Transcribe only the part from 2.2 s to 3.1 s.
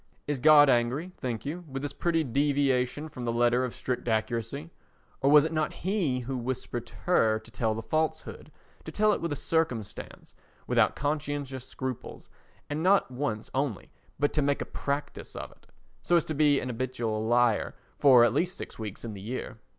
deviation